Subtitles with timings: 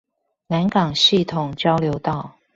[0.47, 2.35] 南港系統交流道